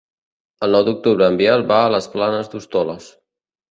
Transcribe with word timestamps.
El 0.67 0.73
nou 0.77 0.85
d'octubre 0.87 1.29
en 1.33 1.39
Biel 1.43 1.69
va 1.75 1.79
a 1.85 1.95
les 1.99 2.11
Planes 2.19 2.53
d'Hostoles. 2.57 3.17